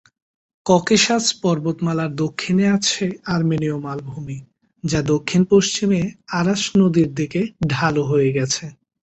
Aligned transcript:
Caucasus 0.65 1.25
পর্বতমালার 1.41 2.11
দক্ষিণে 2.15 2.65
আছে 2.69 3.03
আর্মেনীয় 3.27 3.77
মালভূমি, 3.77 4.37
যা 4.83 4.99
দক্ষিণ-পশ্চিমে 5.11 6.01
আরাস 6.31 6.63
নদীর 6.77 7.09
দিকে 7.15 7.41
ঢালু 7.69 8.03
হয়ে 8.03 8.29
গেছে। 8.33 8.65